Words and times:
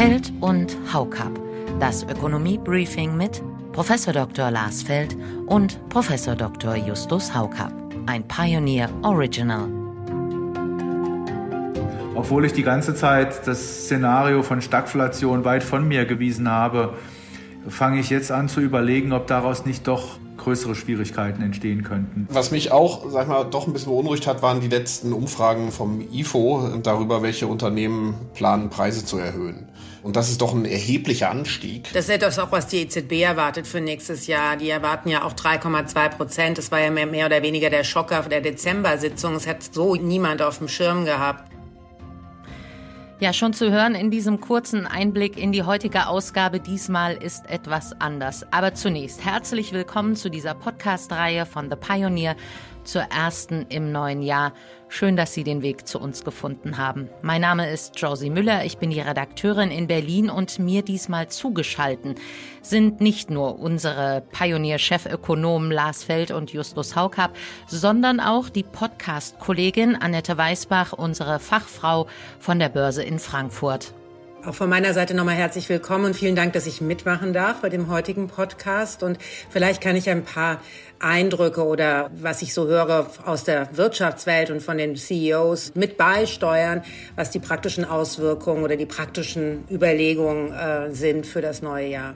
Feld 0.00 0.32
und 0.40 0.78
Haukap. 0.94 1.38
Das 1.78 2.04
Ökonomie-Briefing 2.04 3.18
mit 3.18 3.42
Prof. 3.72 3.92
Dr. 4.06 4.50
Lars 4.50 4.82
Feld 4.82 5.14
und 5.44 5.78
Prof. 5.90 6.08
Dr. 6.38 6.74
Justus 6.74 7.34
Haukap. 7.34 7.70
Ein 8.06 8.26
Pioneer 8.26 8.88
Original. 9.02 9.68
Obwohl 12.14 12.46
ich 12.46 12.54
die 12.54 12.62
ganze 12.62 12.94
Zeit 12.94 13.46
das 13.46 13.84
Szenario 13.84 14.42
von 14.42 14.62
Stagflation 14.62 15.44
weit 15.44 15.62
von 15.62 15.86
mir 15.86 16.06
gewiesen 16.06 16.48
habe, 16.48 16.94
fange 17.68 18.00
ich 18.00 18.08
jetzt 18.08 18.32
an 18.32 18.48
zu 18.48 18.62
überlegen, 18.62 19.12
ob 19.12 19.26
daraus 19.26 19.66
nicht 19.66 19.86
doch 19.86 20.18
größere 20.38 20.74
Schwierigkeiten 20.74 21.42
entstehen 21.42 21.82
könnten. 21.82 22.26
Was 22.30 22.50
mich 22.50 22.72
auch, 22.72 23.10
sag 23.10 23.28
mal, 23.28 23.44
doch 23.44 23.66
ein 23.66 23.74
bisschen 23.74 23.92
beunruhigt 23.92 24.26
hat, 24.26 24.40
waren 24.40 24.60
die 24.60 24.68
letzten 24.68 25.12
Umfragen 25.12 25.70
vom 25.70 26.00
IFO 26.10 26.78
darüber, 26.82 27.20
welche 27.20 27.46
Unternehmen 27.46 28.14
planen, 28.32 28.70
Preise 28.70 29.04
zu 29.04 29.18
erhöhen. 29.18 29.69
Und 30.02 30.16
das 30.16 30.30
ist 30.30 30.40
doch 30.40 30.54
ein 30.54 30.64
erheblicher 30.64 31.30
Anstieg. 31.30 31.92
Das 31.92 32.08
ist 32.08 32.22
das 32.22 32.38
auch, 32.38 32.50
was 32.52 32.68
die 32.68 32.78
EZB 32.78 33.22
erwartet 33.22 33.66
für 33.66 33.80
nächstes 33.80 34.26
Jahr. 34.26 34.56
Die 34.56 34.70
erwarten 34.70 35.10
ja 35.10 35.24
auch 35.24 35.34
3,2 35.34 36.08
Prozent. 36.08 36.58
Das 36.58 36.70
war 36.70 36.80
ja 36.80 36.90
mehr 36.90 37.26
oder 37.26 37.42
weniger 37.42 37.68
der 37.68 37.84
Schocker 37.84 38.22
der 38.22 38.40
Dezember-Sitzung. 38.40 39.34
Es 39.34 39.46
hat 39.46 39.62
so 39.62 39.96
niemand 39.96 40.40
auf 40.40 40.58
dem 40.58 40.68
Schirm 40.68 41.04
gehabt. 41.04 41.50
Ja, 43.20 43.34
schon 43.34 43.52
zu 43.52 43.70
hören 43.70 43.94
in 43.94 44.10
diesem 44.10 44.40
kurzen 44.40 44.86
Einblick 44.86 45.36
in 45.36 45.52
die 45.52 45.64
heutige 45.64 46.06
Ausgabe. 46.06 46.58
Diesmal 46.58 47.22
ist 47.22 47.50
etwas 47.50 47.92
anders. 48.00 48.50
Aber 48.50 48.72
zunächst 48.72 49.22
herzlich 49.22 49.74
willkommen 49.74 50.16
zu 50.16 50.30
dieser 50.30 50.54
Podcast-Reihe 50.54 51.44
von 51.44 51.68
The 51.68 51.76
Pioneer 51.76 52.34
zur 52.84 53.02
ersten 53.02 53.66
im 53.68 53.92
neuen 53.92 54.22
Jahr. 54.22 54.52
Schön, 54.88 55.16
dass 55.16 55.34
Sie 55.34 55.44
den 55.44 55.62
Weg 55.62 55.86
zu 55.86 56.00
uns 56.00 56.24
gefunden 56.24 56.76
haben. 56.76 57.08
Mein 57.22 57.40
Name 57.40 57.70
ist 57.70 58.00
Josie 58.00 58.30
Müller, 58.30 58.64
ich 58.64 58.78
bin 58.78 58.90
die 58.90 59.00
Redakteurin 59.00 59.70
in 59.70 59.86
Berlin 59.86 60.30
und 60.30 60.58
mir 60.58 60.82
diesmal 60.82 61.28
zugeschalten 61.28 62.16
sind 62.62 63.00
nicht 63.00 63.30
nur 63.30 63.58
unsere 63.58 64.22
Pionier-Chefökonomen 64.32 65.70
Lars 65.70 66.04
Feld 66.04 66.30
und 66.30 66.52
Justus 66.52 66.96
Haukap, 66.96 67.36
sondern 67.66 68.20
auch 68.20 68.48
die 68.48 68.64
Podcast-Kollegin 68.64 69.96
Annette 69.96 70.36
Weißbach, 70.36 70.92
unsere 70.92 71.38
Fachfrau 71.38 72.06
von 72.38 72.58
der 72.58 72.68
Börse 72.68 73.02
in 73.02 73.18
Frankfurt. 73.18 73.94
Auch 74.42 74.54
von 74.54 74.70
meiner 74.70 74.94
Seite 74.94 75.14
nochmal 75.14 75.34
herzlich 75.34 75.68
willkommen 75.68 76.06
und 76.06 76.16
vielen 76.16 76.34
Dank, 76.34 76.54
dass 76.54 76.66
ich 76.66 76.80
mitmachen 76.80 77.34
darf 77.34 77.60
bei 77.60 77.68
dem 77.68 77.90
heutigen 77.90 78.26
Podcast. 78.28 79.02
Und 79.02 79.18
vielleicht 79.50 79.82
kann 79.82 79.96
ich 79.96 80.08
ein 80.08 80.24
paar 80.24 80.62
Eindrücke 80.98 81.62
oder 81.62 82.10
was 82.18 82.40
ich 82.40 82.54
so 82.54 82.66
höre 82.66 83.06
aus 83.26 83.44
der 83.44 83.76
Wirtschaftswelt 83.76 84.50
und 84.50 84.62
von 84.62 84.78
den 84.78 84.96
CEOs 84.96 85.74
mit 85.74 85.98
beisteuern, 85.98 86.80
was 87.16 87.30
die 87.30 87.38
praktischen 87.38 87.84
Auswirkungen 87.84 88.64
oder 88.64 88.76
die 88.76 88.86
praktischen 88.86 89.64
Überlegungen 89.70 90.54
äh, 90.54 90.90
sind 90.90 91.26
für 91.26 91.42
das 91.42 91.60
neue 91.60 91.88
Jahr. 91.88 92.14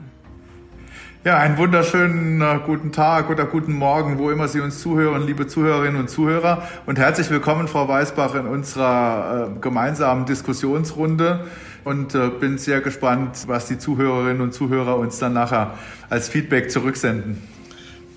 Ja, 1.25 1.37
einen 1.37 1.57
wunderschönen 1.59 2.41
äh, 2.41 2.59
guten 2.65 2.91
Tag 2.91 3.29
oder 3.29 3.45
guten 3.45 3.73
Morgen, 3.73 4.17
wo 4.17 4.31
immer 4.31 4.47
Sie 4.47 4.61
uns 4.61 4.79
zuhören, 4.79 5.27
liebe 5.27 5.45
Zuhörerinnen 5.45 5.99
und 5.99 6.09
Zuhörer. 6.09 6.67
Und 6.87 6.97
herzlich 6.97 7.29
willkommen, 7.29 7.67
Frau 7.67 7.87
Weißbach, 7.87 8.33
in 8.33 8.47
unserer 8.47 9.49
äh, 9.55 9.59
gemeinsamen 9.59 10.25
Diskussionsrunde. 10.25 11.45
Und 11.85 12.15
äh, 12.15 12.29
bin 12.29 12.57
sehr 12.57 12.81
gespannt, 12.81 13.43
was 13.47 13.67
die 13.67 13.77
Zuhörerinnen 13.77 14.41
und 14.41 14.53
Zuhörer 14.53 14.97
uns 14.97 15.19
dann 15.19 15.33
nachher 15.33 15.75
als 16.09 16.27
Feedback 16.27 16.71
zurücksenden. 16.71 17.47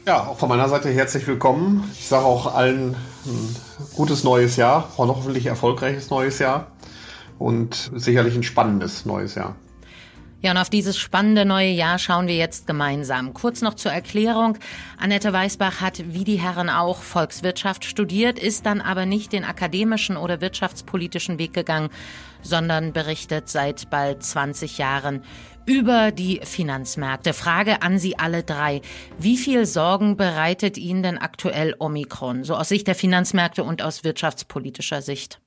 Ja, 0.07 0.21
auch 0.21 0.39
von 0.39 0.49
meiner 0.49 0.71
Seite 0.71 0.89
herzlich 0.89 1.27
willkommen. 1.27 1.85
Ich 1.93 2.09
sage 2.09 2.25
auch 2.25 2.55
allen 2.55 2.97
ein 3.27 3.57
gutes 3.95 4.25
neues 4.25 4.57
Jahr, 4.57 4.89
hoffentlich 4.97 5.45
erfolgreiches 5.45 6.09
neues 6.09 6.39
Jahr 6.39 6.69
und 7.39 7.91
sicherlich 7.95 8.35
ein 8.35 8.43
spannendes 8.43 9.05
neues 9.05 9.35
Jahr. 9.35 9.55
Ja, 10.41 10.53
und 10.53 10.57
auf 10.59 10.71
dieses 10.71 10.97
spannende 10.97 11.45
neue 11.45 11.71
Jahr 11.71 11.99
schauen 11.99 12.29
wir 12.29 12.37
jetzt 12.37 12.69
gemeinsam. 12.69 13.35
Kurz 13.35 13.61
noch 13.61 13.75
zur 13.75 13.91
Erklärung. 13.91 14.57
Annette 14.97 15.33
Weißbach 15.33 15.81
hat 15.81 16.15
wie 16.15 16.23
die 16.23 16.39
Herren 16.39 16.71
auch 16.71 17.03
Volkswirtschaft 17.03 17.85
studiert, 17.85 18.39
ist 18.39 18.65
dann 18.65 18.81
aber 18.81 19.05
nicht 19.05 19.33
den 19.33 19.45
akademischen 19.45 20.17
oder 20.17 20.41
wirtschaftspolitischen 20.41 21.41
Weg 21.41 21.55
gegangen, 21.55 21.91
sondern 22.41 22.93
berichtet 22.93 23.49
seit 23.49 23.91
bald 23.91 24.23
20 24.23 24.79
Jahren 24.79 25.25
über 25.67 26.13
die 26.13 26.41
Finanzmärkte. 26.45 27.33
Frage 27.33 27.83
an 27.83 27.99
Sie 27.99 28.17
alle 28.17 28.45
drei. 28.45 28.81
Wie 29.19 29.37
viel 29.37 29.67
Sorgen 29.67 30.17
bereitet 30.17 30.79
Ihnen 30.79 31.03
denn 31.03 31.19
aktuell 31.19 31.75
Omikron, 31.81 32.45
so 32.45 32.55
aus 32.55 32.69
Sicht 32.69 32.87
der 32.87 32.95
Finanzmärkte 32.95 33.65
und 33.65 33.83
aus 33.83 34.05
wirtschaftspolitischer 34.05 35.03
Sicht? 35.03 35.41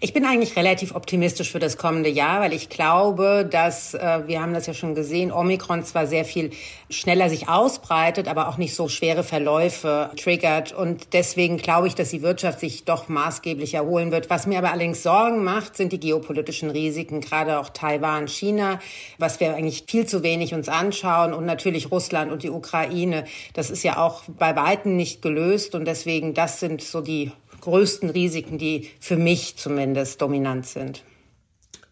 Ich 0.00 0.12
bin 0.12 0.24
eigentlich 0.24 0.56
relativ 0.56 0.94
optimistisch 0.94 1.50
für 1.50 1.58
das 1.58 1.76
kommende 1.76 2.08
Jahr, 2.08 2.40
weil 2.40 2.52
ich 2.52 2.68
glaube, 2.68 3.48
dass, 3.48 3.94
äh, 3.94 4.22
wir 4.26 4.42
haben 4.42 4.54
das 4.54 4.66
ja 4.66 4.74
schon 4.74 4.94
gesehen, 4.94 5.32
Omikron 5.32 5.84
zwar 5.84 6.06
sehr 6.06 6.24
viel 6.24 6.50
schneller 6.90 7.28
sich 7.28 7.48
ausbreitet, 7.48 8.28
aber 8.28 8.48
auch 8.48 8.58
nicht 8.58 8.74
so 8.74 8.88
schwere 8.88 9.24
Verläufe 9.24 10.10
triggert. 10.16 10.72
Und 10.72 11.12
deswegen 11.12 11.56
glaube 11.56 11.88
ich, 11.88 11.94
dass 11.94 12.10
die 12.10 12.22
Wirtschaft 12.22 12.60
sich 12.60 12.84
doch 12.84 13.08
maßgeblich 13.08 13.74
erholen 13.74 14.12
wird. 14.12 14.30
Was 14.30 14.46
mir 14.46 14.58
aber 14.58 14.72
allerdings 14.72 15.02
Sorgen 15.02 15.44
macht, 15.44 15.76
sind 15.76 15.92
die 15.92 16.00
geopolitischen 16.00 16.70
Risiken, 16.70 17.20
gerade 17.20 17.58
auch 17.58 17.70
Taiwan, 17.70 18.28
China, 18.28 18.80
was 19.18 19.40
wir 19.40 19.54
eigentlich 19.54 19.84
viel 19.86 20.06
zu 20.06 20.22
wenig 20.22 20.54
uns 20.54 20.68
anschauen 20.68 21.32
und 21.32 21.46
natürlich 21.46 21.90
Russland 21.90 22.30
und 22.32 22.42
die 22.42 22.50
Ukraine. 22.50 23.24
Das 23.54 23.70
ist 23.70 23.82
ja 23.82 23.98
auch 23.98 24.22
bei 24.38 24.54
Weitem 24.56 24.96
nicht 24.96 25.22
gelöst 25.22 25.74
und 25.74 25.86
deswegen, 25.86 26.34
das 26.34 26.60
sind 26.60 26.82
so 26.82 27.00
die 27.00 27.32
größten 27.62 28.10
Risiken, 28.10 28.58
die 28.58 28.90
für 29.00 29.16
mich 29.16 29.56
zumindest 29.56 30.20
dominant 30.20 30.66
sind. 30.66 31.02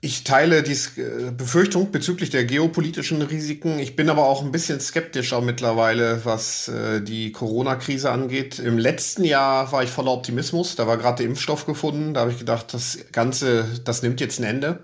Ich 0.03 0.25
teile 0.25 0.63
die 0.63 0.73
äh, 0.73 1.31
Befürchtung 1.31 1.93
bezüglich 1.93 2.31
der 2.31 2.47
geopolitischen 2.47 3.21
Risiken. 3.21 3.79
Ich 3.79 3.97
bin 3.97 4.09
aber 4.09 4.25
auch 4.25 4.43
ein 4.43 4.51
bisschen 4.51 4.81
skeptischer 4.81 5.43
mittlerweile, 5.43 6.25
was 6.25 6.69
äh, 6.69 7.03
die 7.03 7.33
Corona-Krise 7.33 8.11
angeht. 8.11 8.59
Im 8.59 8.79
letzten 8.79 9.25
Jahr 9.25 9.71
war 9.73 9.83
ich 9.83 9.91
voller 9.91 10.13
Optimismus. 10.13 10.75
Da 10.75 10.87
war 10.87 10.97
gerade 10.97 11.19
der 11.19 11.27
Impfstoff 11.27 11.67
gefunden. 11.67 12.15
Da 12.15 12.21
habe 12.21 12.31
ich 12.31 12.39
gedacht, 12.39 12.73
das 12.73 12.99
Ganze, 13.13 13.67
das 13.85 14.03
nimmt 14.03 14.23
jetzt 14.23 14.41
ein 14.41 14.45
Ende. 14.45 14.81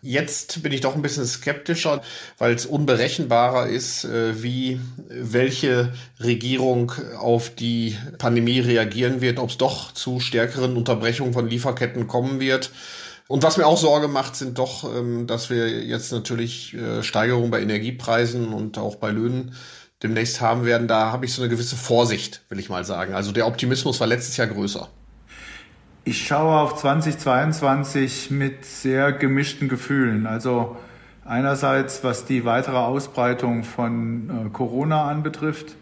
Jetzt 0.00 0.62
bin 0.62 0.72
ich 0.72 0.80
doch 0.80 0.94
ein 0.94 1.02
bisschen 1.02 1.26
skeptischer, 1.26 2.02
weil 2.38 2.54
es 2.54 2.66
unberechenbarer 2.66 3.66
ist, 3.66 4.04
äh, 4.04 4.42
wie 4.42 4.80
welche 5.08 5.92
Regierung 6.20 6.92
auf 7.18 7.50
die 7.50 7.96
Pandemie 8.18 8.60
reagieren 8.60 9.20
wird, 9.20 9.38
ob 9.38 9.50
es 9.50 9.58
doch 9.58 9.92
zu 9.92 10.20
stärkeren 10.20 10.76
Unterbrechungen 10.76 11.32
von 11.32 11.48
Lieferketten 11.48 12.06
kommen 12.06 12.38
wird. 12.38 12.70
Und 13.26 13.42
was 13.42 13.58
mir 13.58 13.66
auch 13.66 13.76
Sorge 13.76 14.08
macht, 14.08 14.36
sind 14.36 14.58
doch, 14.58 14.84
ähm, 14.84 15.26
dass 15.26 15.50
wir 15.50 15.68
jetzt 15.84 16.12
natürlich 16.12 16.74
äh, 16.74 17.02
Steigerungen 17.02 17.50
bei 17.50 17.60
Energiepreisen 17.60 18.52
und 18.54 18.78
auch 18.78 18.96
bei 18.96 19.10
Löhnen 19.10 19.54
demnächst 20.02 20.40
haben 20.40 20.64
werden. 20.64 20.88
Da 20.88 21.12
habe 21.12 21.26
ich 21.26 21.34
so 21.34 21.42
eine 21.42 21.50
gewisse 21.50 21.76
Vorsicht, 21.76 22.42
will 22.48 22.58
ich 22.58 22.70
mal 22.70 22.84
sagen. 22.84 23.14
Also 23.14 23.32
der 23.32 23.46
Optimismus 23.46 24.00
war 24.00 24.06
letztes 24.06 24.36
Jahr 24.36 24.46
größer. 24.46 24.88
Ich 26.04 26.26
schaue 26.26 26.58
auf 26.58 26.76
2022 26.76 28.30
mit 28.30 28.64
sehr 28.64 29.12
gemischten 29.12 29.68
Gefühlen. 29.68 30.26
Also 30.26 30.76
einerseits, 31.24 32.02
was 32.02 32.24
die 32.24 32.44
weitere 32.44 32.76
Ausbreitung 32.76 33.64
von 33.64 34.30
äh, 34.30 34.48
Corona 34.50 35.06
anbetrifft, 35.06 35.76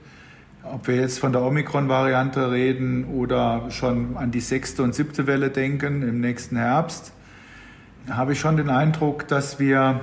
ob 0.65 0.89
wir 0.89 0.97
jetzt 0.97 1.21
von 1.21 1.33
der 1.33 1.43
Omikron-Variante 1.43 2.51
reden 2.51 3.05
oder 3.05 3.71
schon 3.71 4.17
an 4.17 4.33
die 4.33 4.41
sechste 4.41 4.83
und 4.83 4.95
siebte 4.95 5.29
Welle 5.29 5.51
denken 5.51 6.03
im 6.03 6.21
nächsten 6.21 6.57
Herbst, 6.57 7.13
habe 8.11 8.33
ich 8.33 8.41
schon 8.41 8.57
den 8.57 8.71
Eindruck, 8.71 9.29
dass 9.29 9.61
wir 9.61 10.01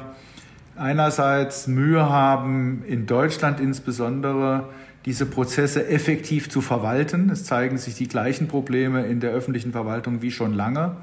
einerseits 0.78 1.68
Mühe 1.68 2.10
haben, 2.10 2.84
in 2.88 3.06
Deutschland 3.06 3.60
insbesondere 3.60 4.70
diese 5.06 5.26
Prozesse 5.26 5.88
effektiv 5.88 6.50
zu 6.50 6.62
verwalten. 6.62 7.30
Es 7.30 7.44
zeigen 7.44 7.78
sich 7.78 7.96
die 7.96 8.08
gleichen 8.08 8.48
Probleme 8.48 9.06
in 9.06 9.20
der 9.20 9.32
öffentlichen 9.32 9.72
Verwaltung 9.72 10.22
wie 10.22 10.32
schon 10.32 10.54
lange. 10.54 10.96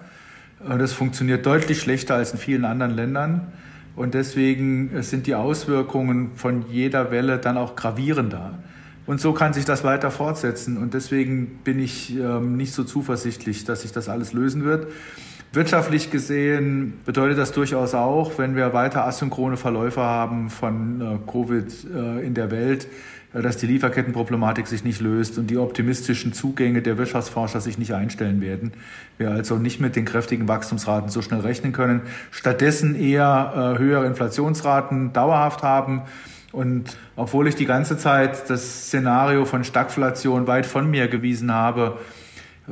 Das 0.66 0.92
funktioniert 0.92 1.44
deutlich 1.46 1.80
schlechter 1.80 2.14
als 2.14 2.32
in 2.32 2.38
vielen 2.38 2.64
anderen 2.64 2.94
Ländern. 2.94 3.52
Und 3.96 4.14
deswegen 4.14 5.02
sind 5.02 5.26
die 5.26 5.34
Auswirkungen 5.34 6.30
von 6.36 6.64
jeder 6.70 7.10
Welle 7.10 7.38
dann 7.38 7.56
auch 7.56 7.76
gravierender. 7.76 8.58
Und 9.06 9.20
so 9.20 9.32
kann 9.32 9.52
sich 9.52 9.64
das 9.64 9.84
weiter 9.84 10.10
fortsetzen. 10.10 10.78
Und 10.78 10.94
deswegen 10.94 11.58
bin 11.64 11.78
ich 11.78 12.16
ähm, 12.16 12.56
nicht 12.56 12.72
so 12.72 12.84
zuversichtlich, 12.84 13.64
dass 13.64 13.82
sich 13.82 13.92
das 13.92 14.08
alles 14.08 14.32
lösen 14.32 14.64
wird. 14.64 14.86
Wirtschaftlich 15.52 16.12
gesehen 16.12 17.00
bedeutet 17.04 17.36
das 17.36 17.50
durchaus 17.50 17.94
auch, 17.94 18.38
wenn 18.38 18.54
wir 18.54 18.72
weiter 18.72 19.04
asynchrone 19.04 19.56
Verläufe 19.56 20.00
haben 20.00 20.48
von 20.48 21.00
äh, 21.00 21.30
Covid 21.30 21.86
äh, 21.92 22.24
in 22.24 22.34
der 22.34 22.52
Welt, 22.52 22.84
äh, 22.84 22.88
dass 23.32 23.56
die 23.56 23.66
Lieferkettenproblematik 23.66 24.66
sich 24.66 24.82
nicht 24.82 25.00
löst 25.00 25.38
und 25.38 25.48
die 25.48 25.56
optimistischen 25.56 26.32
Zugänge 26.32 26.82
der 26.82 26.98
Wirtschaftsforscher 26.98 27.60
sich 27.60 27.78
nicht 27.78 27.92
einstellen 27.92 28.40
werden. 28.40 28.72
Wir 29.18 29.30
also 29.30 29.56
nicht 29.56 29.80
mit 29.80 29.94
den 29.94 30.04
kräftigen 30.04 30.48
Wachstumsraten 30.48 31.10
so 31.10 31.22
schnell 31.22 31.40
rechnen 31.40 31.72
können. 31.72 32.02
Stattdessen 32.30 32.96
eher 32.96 33.76
höhere 33.78 34.06
Inflationsraten 34.06 35.12
dauerhaft 35.12 35.62
haben. 35.62 36.02
Und 36.52 36.96
obwohl 37.14 37.46
ich 37.46 37.54
die 37.54 37.66
ganze 37.66 37.96
Zeit 37.96 38.50
das 38.50 38.86
Szenario 38.86 39.44
von 39.44 39.62
Stagflation 39.62 40.48
weit 40.48 40.66
von 40.66 40.90
mir 40.90 41.06
gewiesen 41.06 41.52
habe, 41.52 41.98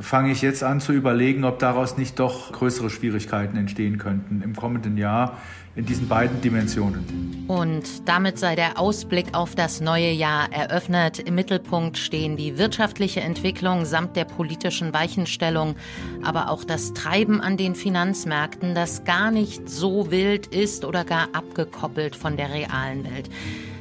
fange 0.01 0.31
ich 0.31 0.41
jetzt 0.41 0.63
an 0.63 0.79
zu 0.81 0.93
überlegen, 0.93 1.43
ob 1.43 1.59
daraus 1.59 1.97
nicht 1.97 2.19
doch 2.19 2.51
größere 2.51 2.89
Schwierigkeiten 2.89 3.57
entstehen 3.57 3.97
könnten 3.97 4.41
im 4.41 4.55
kommenden 4.55 4.97
Jahr 4.97 5.37
in 5.75 5.85
diesen 5.85 6.07
beiden 6.07 6.41
Dimensionen. 6.41 7.45
Und 7.47 8.07
damit 8.07 8.37
sei 8.37 8.55
der 8.55 8.79
Ausblick 8.79 9.27
auf 9.33 9.55
das 9.55 9.81
neue 9.81 10.11
Jahr 10.11 10.51
eröffnet. 10.51 11.19
Im 11.19 11.35
Mittelpunkt 11.35 11.97
stehen 11.97 12.35
die 12.37 12.57
wirtschaftliche 12.57 13.21
Entwicklung 13.21 13.85
samt 13.85 14.15
der 14.15 14.25
politischen 14.25 14.93
Weichenstellung, 14.93 15.75
aber 16.21 16.49
auch 16.49 16.63
das 16.63 16.93
Treiben 16.93 17.39
an 17.39 17.55
den 17.55 17.75
Finanzmärkten, 17.75 18.75
das 18.75 19.05
gar 19.05 19.31
nicht 19.31 19.69
so 19.69 20.11
wild 20.11 20.47
ist 20.47 20.85
oder 20.85 21.05
gar 21.05 21.29
abgekoppelt 21.33 22.15
von 22.15 22.35
der 22.35 22.53
realen 22.53 23.05
Welt. 23.05 23.29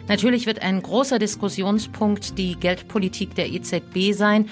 Natürlich 0.08 0.46
wird 0.46 0.62
ein 0.62 0.80
großer 0.80 1.18
Diskussionspunkt 1.18 2.38
die 2.38 2.54
Geldpolitik 2.54 3.34
der 3.34 3.50
EZB 3.50 4.12
sein 4.12 4.48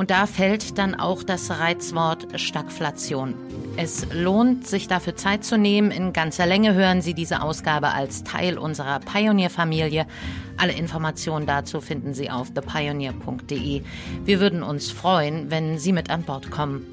und 0.00 0.10
da 0.10 0.24
fällt 0.24 0.78
dann 0.78 0.94
auch 0.94 1.22
das 1.22 1.50
Reizwort 1.50 2.40
Stagflation. 2.40 3.34
Es 3.76 4.06
lohnt, 4.14 4.66
sich 4.66 4.88
dafür 4.88 5.14
Zeit 5.14 5.44
zu 5.44 5.58
nehmen. 5.58 5.90
In 5.90 6.14
ganzer 6.14 6.46
Länge 6.46 6.72
hören 6.72 7.02
Sie 7.02 7.12
diese 7.12 7.42
Ausgabe 7.42 7.88
als 7.88 8.24
Teil 8.24 8.56
unserer 8.56 9.00
Pioneer-Familie. 9.00 10.06
Alle 10.56 10.72
Informationen 10.72 11.44
dazu 11.44 11.82
finden 11.82 12.14
Sie 12.14 12.30
auf 12.30 12.50
thepioneer.de. 12.54 13.82
Wir 14.24 14.40
würden 14.40 14.62
uns 14.62 14.90
freuen, 14.90 15.50
wenn 15.50 15.78
Sie 15.78 15.92
mit 15.92 16.08
an 16.08 16.22
Bord 16.22 16.50
kommen. 16.50 16.86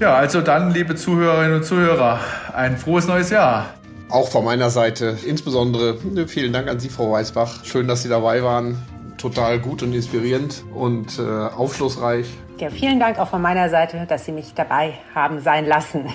Ja, 0.00 0.16
also 0.16 0.40
dann, 0.40 0.74
liebe 0.74 0.96
Zuhörerinnen 0.96 1.58
und 1.58 1.64
Zuhörer, 1.64 2.18
ein 2.52 2.78
frohes 2.78 3.06
neues 3.06 3.30
Jahr. 3.30 3.74
Auch 4.08 4.28
von 4.28 4.44
meiner 4.44 4.70
Seite 4.70 5.16
insbesondere 5.24 5.98
vielen 6.26 6.52
Dank 6.52 6.66
an 6.66 6.80
Sie, 6.80 6.88
Frau 6.88 7.12
Weißbach. 7.12 7.64
Schön, 7.64 7.86
dass 7.86 8.02
Sie 8.02 8.08
dabei 8.08 8.42
waren 8.42 8.76
total 9.24 9.58
gut 9.58 9.82
und 9.82 9.94
inspirierend 9.94 10.64
und 10.74 11.18
äh, 11.18 11.22
aufschlussreich. 11.22 12.26
Ja, 12.58 12.68
vielen 12.68 13.00
Dank 13.00 13.18
auch 13.18 13.28
von 13.28 13.40
meiner 13.40 13.70
Seite, 13.70 14.04
dass 14.06 14.26
Sie 14.26 14.32
mich 14.32 14.52
dabei 14.54 14.98
haben 15.14 15.40
sein 15.40 15.64
lassen. 15.64 16.10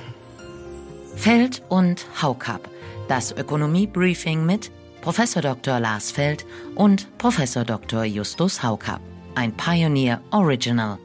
Feld 1.15 1.63
und 1.69 2.05
Haukap. 2.21 2.69
Das 3.07 3.31
Ökonomie-Briefing 3.31 4.45
mit 4.45 4.71
Prof. 5.01 5.17
Dr. 5.41 5.79
Lars 5.79 6.11
Feld 6.11 6.45
und 6.75 7.17
Prof. 7.17 7.37
Dr. 7.65 8.03
Justus 8.03 8.61
Haukap. 8.61 9.01
Ein 9.33 9.53
Pioneer 9.53 10.21
Original. 10.31 10.99